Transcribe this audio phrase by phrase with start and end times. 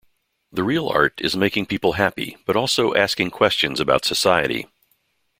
[0.51, 4.65] The real art is making people happy, but also asking questions about society.